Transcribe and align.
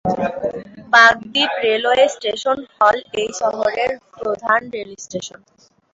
Kakdwip 0.93 1.51
railway 1.65 2.05
station 2.15 2.57
হল 2.75 2.97
এই 3.21 3.29
শহরের 3.41 3.91
প্রধান 4.13 4.61
রেল 4.73 4.91
স্টেশন। 4.97 5.39